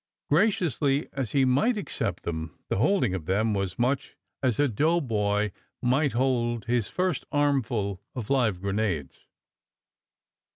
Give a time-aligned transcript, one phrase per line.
[0.31, 5.51] Graciously as he might accept them, the holding of them was much as a doughboy
[5.79, 9.27] might hold his first armful of live grenades.